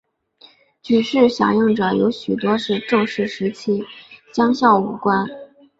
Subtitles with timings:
[0.81, 3.83] 举事响应者有许多是郑氏时期
[4.33, 5.27] 将校武官。